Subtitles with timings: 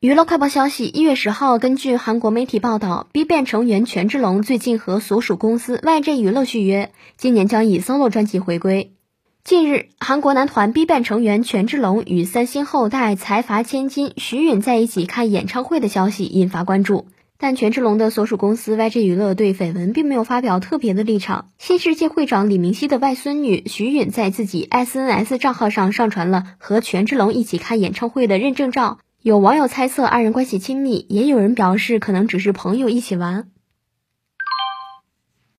[0.00, 8.92] 娱乐快报消息：一月十号，根据韩国媒体报道，BigBang 成员权志龙最近和所属公司 YG 娱乐续约，今年将以 solo 专辑回归。
[9.42, 21.50] 近日，韩国男团 BigBang 成员权志龙与三星后代财阀千金徐允在一起看演唱会的消息引发关注，但权志龙的所属公司 YG 娱乐对绯闻并没有发表特别的立场。
[21.58, 28.98] 新世界会长李明熙的外孙女徐允在自己 SNS 账号上上传了和权志龙一起看演唱会的认证照。
[29.20, 33.48] 有网友猜测二人关系亲密，也有人表示可能只是朋友一起玩。